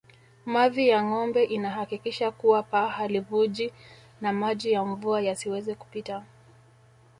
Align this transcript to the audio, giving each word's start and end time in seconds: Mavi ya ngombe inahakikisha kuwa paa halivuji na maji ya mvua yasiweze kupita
Mavi 0.45 0.87
ya 0.87 1.03
ngombe 1.03 1.43
inahakikisha 1.43 2.31
kuwa 2.31 2.63
paa 2.63 2.87
halivuji 2.87 3.73
na 4.21 4.33
maji 4.33 4.71
ya 4.71 4.85
mvua 4.85 5.21
yasiweze 5.21 5.75
kupita 5.75 6.23